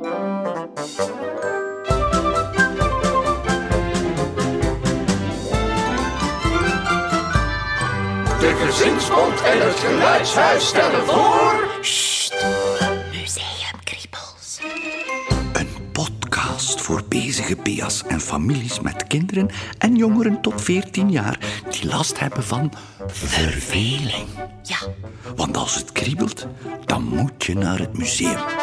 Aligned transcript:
De 0.00 0.06
gezinsbond 8.64 9.42
en 9.42 9.66
het 9.66 9.78
geluidshuis 9.78 10.66
stellen 10.66 11.06
voor... 11.06 11.68
Museumkriebels. 13.10 14.60
Een 15.52 15.90
podcast 15.92 16.80
voor 16.80 17.02
bezige 17.08 17.56
pea's 17.56 18.02
en 18.02 18.20
families 18.20 18.80
met 18.80 19.06
kinderen 19.06 19.50
en 19.78 19.96
jongeren 19.96 20.40
tot 20.40 20.62
14 20.62 21.10
jaar 21.10 21.38
die 21.70 21.86
last 21.86 22.18
hebben 22.18 22.44
van 22.44 22.72
verveling. 23.06 24.28
Ja, 24.62 24.78
Want 25.36 25.56
als 25.56 25.74
het 25.74 25.92
kriebelt, 25.92 26.46
dan 26.84 27.02
moet 27.02 27.44
je 27.44 27.54
naar 27.54 27.78
het 27.78 27.98
museum. 27.98 28.59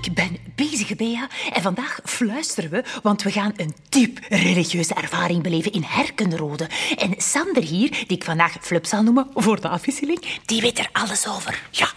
Ik 0.00 0.14
ben 0.14 0.36
bezige 0.54 0.96
Bea 0.96 1.28
en 1.52 1.62
vandaag 1.62 2.00
fluisteren 2.04 2.70
we, 2.70 2.84
want 3.02 3.22
we 3.22 3.30
gaan 3.30 3.52
een 3.56 3.74
diep 3.88 4.18
religieuze 4.28 4.94
ervaring 4.94 5.42
beleven 5.42 5.72
in 5.72 5.82
Herkenrode. 5.86 6.68
En 6.96 7.14
Sander 7.16 7.62
hier, 7.62 7.90
die 7.90 8.16
ik 8.16 8.24
vandaag 8.24 8.56
Flup 8.60 8.86
zal 8.86 9.02
noemen 9.02 9.26
voor 9.34 9.60
de 9.60 9.68
afwisseling, 9.68 10.40
die 10.46 10.60
weet 10.60 10.78
er 10.78 10.88
alles 10.92 11.28
over. 11.28 11.62
Ja, 11.70 11.88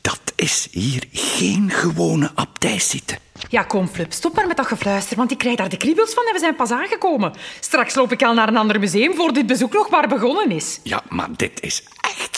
dat 0.00 0.20
is 0.36 0.68
hier 0.70 1.04
geen 1.12 1.70
gewone 1.70 2.30
abdijszitte. 2.34 3.18
Ja, 3.48 3.62
kom, 3.62 3.88
Flip, 3.88 4.12
stop 4.12 4.34
maar 4.34 4.46
met 4.46 4.56
dat 4.56 4.66
gefluister, 4.66 5.16
want 5.16 5.30
ik 5.30 5.38
krijg 5.38 5.56
daar 5.56 5.68
de 5.68 5.76
kriebels 5.76 6.14
van 6.14 6.26
en 6.26 6.32
we 6.32 6.38
zijn 6.38 6.56
pas 6.56 6.70
aangekomen. 6.70 7.32
Straks 7.60 7.94
loop 7.94 8.12
ik 8.12 8.22
al 8.22 8.34
naar 8.34 8.48
een 8.48 8.56
ander 8.56 8.80
museum 8.80 9.14
voor 9.14 9.32
dit 9.32 9.46
bezoek 9.46 9.72
nog 9.72 9.90
maar 9.90 10.08
begonnen 10.08 10.50
is. 10.50 10.80
Ja, 10.82 11.02
maar 11.08 11.28
dit 11.36 11.60
is 11.60 11.82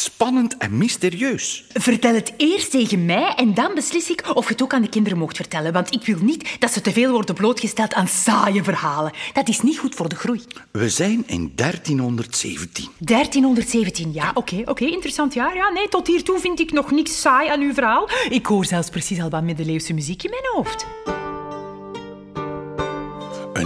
spannend 0.02 0.56
en 0.56 0.78
mysterieus. 0.78 1.64
Vertel 1.72 2.14
het 2.14 2.32
eerst 2.36 2.70
tegen 2.70 3.04
mij 3.04 3.34
en 3.36 3.54
dan 3.54 3.74
beslis 3.74 4.10
ik 4.10 4.30
of 4.34 4.46
je 4.46 4.52
het 4.52 4.62
ook 4.62 4.74
aan 4.74 4.82
de 4.82 4.88
kinderen 4.88 5.18
mocht 5.18 5.36
vertellen. 5.36 5.72
Want 5.72 5.94
ik 5.94 6.06
wil 6.06 6.18
niet 6.20 6.56
dat 6.58 6.72
ze 6.72 6.80
te 6.80 6.92
veel 6.92 7.12
worden 7.12 7.34
blootgesteld 7.34 7.94
aan 7.94 8.08
saaie 8.08 8.62
verhalen. 8.62 9.12
Dat 9.32 9.48
is 9.48 9.60
niet 9.60 9.78
goed 9.78 9.94
voor 9.94 10.08
de 10.08 10.14
groei. 10.14 10.42
We 10.70 10.88
zijn 10.88 11.22
in 11.26 11.52
1317. 11.54 12.88
1317, 12.98 14.12
ja. 14.12 14.30
Oké, 14.34 14.62
oké, 14.64 14.84
interessant 14.84 15.34
jaar. 15.34 15.54
Ja, 15.54 15.68
nee, 15.68 15.88
tot 15.88 16.06
hiertoe 16.06 16.38
vind 16.38 16.60
ik 16.60 16.72
nog 16.72 16.90
niks 16.90 17.20
saai 17.20 17.48
aan 17.48 17.60
uw 17.60 17.74
verhaal. 17.74 18.08
Ik 18.28 18.46
hoor 18.46 18.64
zelfs 18.64 18.88
precies 18.88 19.20
al 19.20 19.30
wat 19.30 19.42
middeleeuwse 19.42 19.92
muziek 19.92 20.22
in 20.22 20.30
mijn 20.30 20.52
hoofd. 20.52 20.86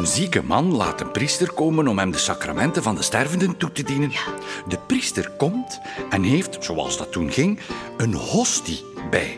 Een 0.07 0.13
zieke 0.13 0.43
man 0.43 0.77
laat 0.77 1.01
een 1.01 1.11
priester 1.11 1.53
komen 1.53 1.89
om 1.89 1.99
hem 1.99 2.11
de 2.11 2.19
sacramenten 2.19 2.83
van 2.83 2.95
de 2.95 3.03
stervenden 3.03 3.57
toe 3.57 3.73
te 3.73 3.83
dienen. 3.83 4.13
De 4.69 4.79
priester 4.87 5.31
komt 5.31 5.81
en 6.11 6.23
heeft, 6.23 6.57
zoals 6.61 6.97
dat 6.97 7.13
toen 7.13 7.33
ging, 7.33 7.61
een 7.97 8.15
hostie 8.15 8.85
bij. 9.11 9.37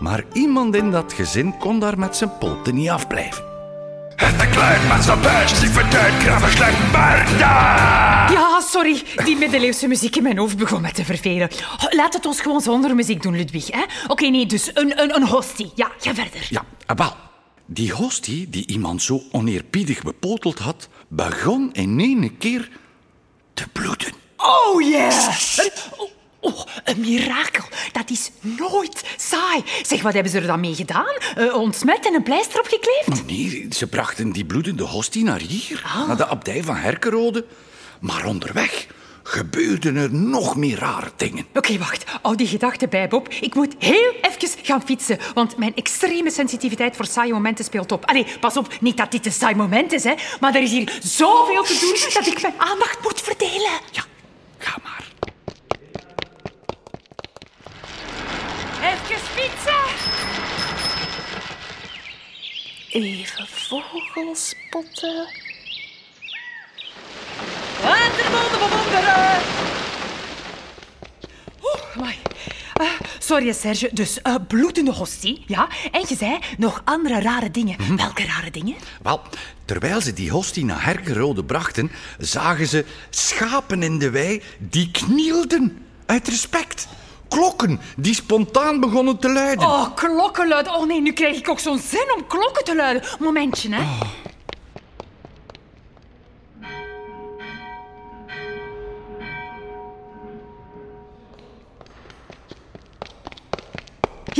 Maar 0.00 0.24
iemand 0.32 0.74
in 0.74 0.90
dat 0.90 1.12
gezin 1.12 1.58
kon 1.58 1.80
daar 1.80 1.98
met 1.98 2.16
zijn 2.16 2.38
poten 2.38 2.74
niet 2.74 2.88
afblijven. 2.88 3.44
Het 4.16 4.40
de 4.40 4.48
klein 4.48 4.88
met 4.88 5.04
zijn 5.04 5.20
buisjes 5.20 5.60
die 5.60 5.68
verduidt 5.68 6.22
graven 6.22 6.50
slecht 6.50 6.92
Bertha. 6.92 8.30
Ja, 8.30 8.60
sorry. 8.60 9.02
Die 9.24 9.36
middeleeuwse 9.36 9.88
muziek 9.88 10.16
in 10.16 10.22
mijn 10.22 10.38
hoofd 10.38 10.56
begon 10.56 10.80
met 10.80 10.94
te 10.94 11.04
vervelen. 11.04 11.48
Laat 11.90 12.14
het 12.14 12.26
ons 12.26 12.40
gewoon 12.40 12.60
zonder 12.60 12.94
muziek 12.94 13.22
doen, 13.22 13.36
Ludwig. 13.36 13.70
hè? 13.70 13.82
Oké, 14.06 14.26
nee, 14.26 14.46
dus 14.46 14.70
een, 14.74 15.00
een, 15.00 15.14
een 15.16 15.26
hostie. 15.26 15.72
Ja, 15.74 15.90
ga 15.98 16.14
verder. 16.14 16.46
Ja, 16.48 16.64
eh, 16.86 16.96
wel. 16.96 17.28
Die 17.72 17.92
hostie, 17.92 18.48
die 18.48 18.66
iemand 18.66 19.02
zo 19.02 19.22
oneerbiedig 19.32 20.02
bepoteld 20.02 20.58
had, 20.58 20.88
begon 21.08 21.72
in 21.72 22.00
één 22.00 22.38
keer 22.38 22.70
te 23.54 23.64
bloeden. 23.72 24.12
Oh, 24.36 24.82
yeah. 24.82 25.28
Oh, 25.96 26.10
oh, 26.40 26.60
een 26.84 27.00
mirakel. 27.00 27.64
Dat 27.92 28.10
is 28.10 28.30
nooit 28.40 29.04
saai. 29.16 29.62
Zeg, 29.82 30.02
wat 30.02 30.12
hebben 30.12 30.32
ze 30.32 30.38
er 30.38 30.46
dan 30.46 30.60
mee 30.60 30.74
gedaan? 30.74 31.14
Eh, 31.36 31.54
ontsmet 31.54 32.06
en 32.06 32.14
een 32.14 32.22
pleister 32.22 32.60
opgekleefd? 32.60 33.26
Nee, 33.26 33.66
ze 33.70 33.86
brachten 33.86 34.32
die 34.32 34.44
bloedende 34.44 34.84
hostie 34.84 35.24
naar 35.24 35.40
hier, 35.40 36.04
naar 36.06 36.16
de 36.16 36.26
abdij 36.26 36.64
van 36.64 36.76
Herkenrode. 36.76 37.44
Maar 38.00 38.26
onderweg 38.26 38.86
gebeurden 39.22 39.96
er 39.96 40.14
nog 40.14 40.56
meer 40.56 40.78
rare 40.78 41.10
dingen. 41.16 41.46
Oké, 41.54 41.78
wacht. 41.78 42.04
Hou 42.22 42.36
die 42.36 42.46
gedachte 42.46 42.88
bij, 42.88 43.08
Bob. 43.08 43.28
Ik 43.28 43.54
moet 43.54 43.74
heel 43.78 44.12
even 44.42 44.64
gaan 44.64 44.82
fietsen, 44.84 45.18
want 45.34 45.56
mijn 45.56 45.74
extreme 45.74 46.30
sensitiviteit 46.30 46.96
voor 46.96 47.06
saaie 47.06 47.32
momenten 47.32 47.64
speelt 47.64 47.92
op. 47.92 48.04
Allee, 48.06 48.26
pas 48.40 48.56
op, 48.56 48.80
niet 48.80 48.96
dat 48.96 49.10
dit 49.10 49.26
een 49.26 49.32
saai 49.32 49.54
moment 49.54 49.92
is, 49.92 50.04
hè, 50.04 50.14
maar 50.40 50.54
er 50.54 50.62
is 50.62 50.70
hier 50.70 50.92
zoveel 51.02 51.62
te 51.62 51.78
doen 51.80 52.12
dat 52.14 52.26
ik 52.26 52.42
mijn 52.42 52.54
aandacht 52.56 53.02
moet 53.02 53.20
verdelen. 53.20 53.80
Ja, 53.90 54.04
ga 54.58 54.76
maar. 54.82 55.04
Even 58.82 59.18
fietsen. 59.18 60.18
Even 62.90 63.46
vogels 63.46 64.48
spotten. 64.48 65.28
Waterbonden 67.82 68.58
bewonderen. 68.58 69.42
Oeh, 71.62 71.96
amai. 71.96 72.16
Sorry, 73.30 73.52
Serge. 73.52 73.90
Dus 73.92 74.22
eh, 74.22 74.34
bloedende 74.48 74.92
hostie, 74.92 75.44
ja. 75.46 75.68
En 75.92 76.04
je 76.08 76.16
zei 76.16 76.38
nog 76.58 76.82
andere 76.84 77.20
rare 77.20 77.50
dingen. 77.50 77.76
Welke 77.96 78.24
rare 78.24 78.50
dingen? 78.50 78.74
Wel, 79.02 79.20
terwijl 79.64 80.00
ze 80.00 80.12
die 80.12 80.30
hostie 80.30 80.64
naar 80.64 80.84
Herkenrode 80.84 81.44
brachten, 81.44 81.90
zagen 82.18 82.66
ze 82.66 82.84
schapen 83.10 83.82
in 83.82 83.98
de 83.98 84.10
wei 84.10 84.42
die 84.58 84.90
knielden 84.90 85.86
uit 86.06 86.28
respect. 86.28 86.88
Klokken 87.28 87.80
die 87.96 88.14
spontaan 88.14 88.80
begonnen 88.80 89.18
te 89.18 89.32
luiden. 89.32 89.66
Oh, 89.66 89.94
klokken 89.94 90.48
luiden. 90.48 90.74
Oh 90.74 90.86
nee, 90.86 91.00
nu 91.00 91.12
krijg 91.12 91.36
ik 91.36 91.48
ook 91.48 91.60
zo'n 91.60 91.78
zin 91.78 92.12
om 92.16 92.26
klokken 92.26 92.64
te 92.64 92.76
luiden. 92.76 93.02
Momentje, 93.18 93.74
hè. 93.74 93.82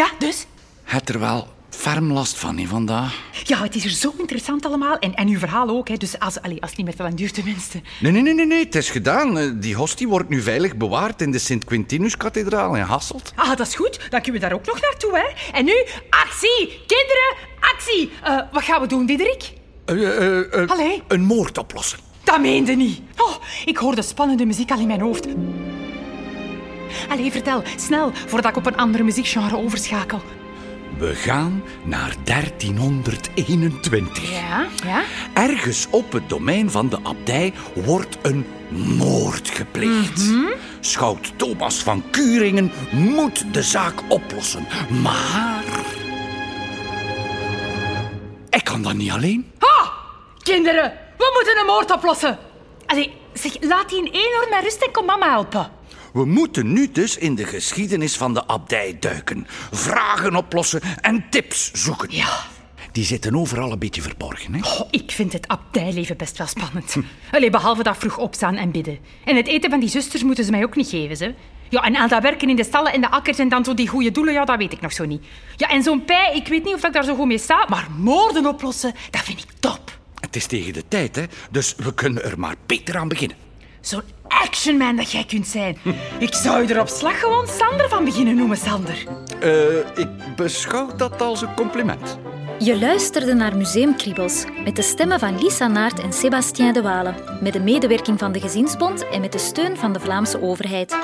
Ja, 0.00 0.11
dus? 0.19 0.47
Het 0.84 1.09
er 1.09 1.19
wel 1.21 1.49
ferm 1.71 2.12
last 2.12 2.38
van, 2.38 2.55
niet 2.55 2.69
vandaag? 2.69 3.19
Ja, 3.44 3.62
het 3.62 3.75
is 3.75 3.84
er 3.84 3.91
zo 3.91 4.12
interessant 4.19 4.66
allemaal. 4.66 4.99
En, 4.99 5.15
en 5.15 5.28
uw 5.28 5.38
verhaal 5.38 5.69
ook, 5.69 5.88
hè. 5.88 5.97
Dus 5.97 6.19
als, 6.19 6.41
allee, 6.43 6.61
als 6.61 6.69
het 6.71 6.78
niet 6.78 6.87
meer 6.87 6.97
te 6.97 7.03
lang 7.03 7.15
duurt, 7.15 7.34
tenminste. 7.34 7.81
Nee, 8.00 8.12
nee, 8.12 8.22
nee, 8.22 8.34
nee, 8.34 8.47
nee, 8.47 8.65
het 8.65 8.75
is 8.75 8.91
gedaan. 8.91 9.38
Eh, 9.38 9.50
Die 9.55 9.75
hostie 9.75 10.09
wordt 10.09 10.28
nu 10.28 10.43
veilig 10.43 10.77
bewaard 10.77 11.21
in 11.22 11.31
de 11.31 11.38
Sint-Quintinus-kathedraal 11.38 12.75
in 12.77 12.83
Hasselt. 12.83 13.33
Ah, 13.37 13.49
dat 13.56 13.66
is 13.66 13.75
goed. 13.75 14.00
Dan 14.11 14.22
kunnen 14.22 14.41
we 14.41 14.47
daar 14.49 14.56
ook 14.56 14.66
nog 14.66 14.81
naartoe, 14.81 15.16
hè. 15.19 15.53
En 15.59 15.65
nu, 15.65 15.75
actie! 16.11 16.81
Kinderen, 16.87 17.34
actie! 17.61 18.11
Eh, 18.22 18.41
wat 18.53 18.62
gaan 18.62 18.81
we 18.81 18.87
doen, 18.87 19.06
Diederik? 19.06 19.53
Eh, 19.84 20.69
Allee. 20.71 21.03
Een 21.09 21.22
moord 21.22 21.59
oplossen. 21.59 21.99
Dat 22.25 22.41
meende 22.41 22.72
niet. 22.72 23.00
Oh, 23.17 23.34
ik 23.65 23.77
hoor 23.77 23.94
de 23.94 24.03
spannende 24.03 24.47
muziek 24.47 24.71
al 24.71 24.78
in 24.78 24.87
mijn 24.87 25.00
hoofd. 25.00 25.27
Allee, 27.09 27.31
vertel, 27.31 27.62
snel, 27.77 28.12
voordat 28.27 28.51
ik 28.51 28.56
op 28.56 28.67
een 28.67 28.77
andere 28.77 29.03
muziekgenre 29.03 29.56
overschakel. 29.56 30.21
We 30.99 31.15
gaan 31.15 31.62
naar 31.84 32.15
1321. 32.25 34.31
Ja, 34.31 34.67
ja. 34.84 35.03
Ergens 35.34 35.87
op 35.91 36.12
het 36.12 36.29
domein 36.29 36.71
van 36.71 36.89
de 36.89 36.99
abdij 37.03 37.53
wordt 37.75 38.19
een 38.23 38.47
moord 38.97 39.50
gepleegd. 39.50 40.23
Schout 40.81 41.33
Thomas 41.37 41.83
van 41.83 42.03
Kuringen 42.11 42.73
moet 42.91 43.55
de 43.55 43.62
zaak 43.62 43.95
oplossen. 44.09 44.67
Maar... 45.03 45.65
Ik 48.50 48.65
kan 48.65 48.83
dat 48.83 48.95
niet 48.95 49.11
alleen. 49.11 49.50
Ha! 49.59 49.93
Kinderen, 50.43 50.93
we 51.17 51.31
moeten 51.34 51.59
een 51.59 51.67
moord 51.67 51.91
oplossen. 51.91 52.39
Allee, 52.87 53.12
zeg, 53.33 53.53
laat 53.61 53.89
die 53.89 53.99
één 54.11 54.12
uur 54.12 54.47
met 54.50 54.62
rust 54.62 54.83
en 54.83 54.93
kom 54.93 55.06
mama 55.06 55.31
helpen. 55.31 55.71
We 56.12 56.25
moeten 56.25 56.72
nu 56.72 56.93
dus 56.93 57.16
in 57.16 57.34
de 57.34 57.44
geschiedenis 57.44 58.16
van 58.16 58.34
de 58.34 58.47
abdij 58.47 58.97
duiken. 59.00 59.47
Vragen 59.71 60.37
oplossen 60.37 60.81
en 61.00 61.25
tips 61.31 61.70
zoeken. 61.73 62.08
Ja. 62.11 62.38
Die 62.93 63.05
zitten 63.05 63.37
overal 63.37 63.73
een 63.73 63.79
beetje 63.79 64.02
verborgen. 64.02 64.55
Hè? 64.55 64.61
Oh, 64.61 64.88
ik 64.90 65.11
vind 65.11 65.32
het 65.32 65.49
abdijleven 65.49 66.17
best 66.17 66.38
wel 66.38 66.46
spannend. 66.46 66.96
Allee, 67.31 67.50
behalve 67.50 67.82
dat 67.82 67.96
vroeg 67.96 68.19
opstaan 68.19 68.56
en 68.56 68.70
bidden. 68.70 68.99
En 69.25 69.37
het 69.37 69.46
eten 69.46 69.70
van 69.70 69.81
die 69.81 69.88
zusters 69.88 70.23
moeten 70.23 70.44
ze 70.44 70.50
mij 70.50 70.64
ook 70.64 70.76
niet 70.76 70.88
geven, 70.88 71.17
ze. 71.17 71.35
Ja, 71.69 71.82
en 71.82 71.96
al 71.96 72.08
dat 72.08 72.23
werken 72.23 72.49
in 72.49 72.56
de 72.56 72.64
stallen 72.64 72.93
en 72.93 73.00
de 73.00 73.11
akkers 73.11 73.38
en 73.38 73.49
dan 73.49 73.64
zo 73.64 73.75
die 73.75 73.88
goede 73.88 74.11
doelen, 74.11 74.35
ja, 74.35 74.44
dat 74.44 74.58
weet 74.58 74.73
ik 74.73 74.81
nog 74.81 74.93
zo 74.93 75.05
niet. 75.05 75.25
Ja, 75.56 75.69
en 75.69 75.82
zo'n 75.82 76.05
pij, 76.05 76.32
ik 76.35 76.49
weet 76.49 76.64
niet 76.64 76.75
of 76.75 76.85
ik 76.85 76.93
daar 76.93 77.05
zo 77.05 77.14
goed 77.14 77.26
mee 77.26 77.38
sta, 77.38 77.67
maar 77.69 77.87
moorden 77.99 78.46
oplossen, 78.46 78.94
dat 79.11 79.20
vind 79.20 79.38
ik 79.38 79.49
top. 79.61 79.99
Het 80.20 80.37
is 80.37 80.46
tegen 80.46 80.73
de 80.73 80.85
tijd, 80.88 81.17
hè? 81.17 81.25
dus 81.50 81.75
we 81.76 81.94
kunnen 81.94 82.25
er 82.25 82.38
maar 82.38 82.55
beter 82.67 82.96
aan 82.96 83.08
beginnen. 83.08 83.37
Zo'n 83.81 84.02
actionman 84.40 84.96
dat 84.96 85.10
jij 85.10 85.25
kunt 85.25 85.46
zijn. 85.46 85.78
Ik 86.19 86.34
zou 86.34 86.66
je 86.66 86.75
er 86.75 86.81
op 86.81 86.88
slag 86.88 87.20
gewoon 87.20 87.46
Sander 87.46 87.88
van 87.88 88.04
beginnen 88.04 88.37
noemen, 88.37 88.56
Sander. 88.56 89.04
Eh, 89.40 89.76
ik 89.78 90.08
beschouw 90.37 90.96
dat 90.96 91.20
als 91.22 91.42
een 91.42 91.54
compliment. 91.54 92.19
Je 92.58 92.78
luisterde 92.78 93.34
naar 93.34 93.56
Museumkriebels 93.56 94.44
met 94.64 94.76
de 94.76 94.82
stemmen 94.82 95.19
van 95.19 95.38
Lisa 95.38 95.66
Naert 95.66 96.00
en 96.00 96.12
Sébastien 96.12 96.72
de 96.72 96.82
Walen, 96.82 97.14
met 97.40 97.52
de 97.52 97.60
medewerking 97.60 98.19
van 98.19 98.32
de 98.32 98.40
Gezinsbond 98.40 99.08
en 99.08 99.20
met 99.20 99.32
de 99.32 99.38
steun 99.38 99.76
van 99.76 99.92
de 99.92 100.00
Vlaamse 100.00 100.42
overheid. 100.42 100.96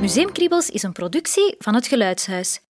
Museumkriebels 0.00 0.70
is 0.70 0.82
een 0.82 0.92
productie 0.92 1.54
van 1.58 1.74
het 1.74 1.86
Geluidshuis. 1.86 2.60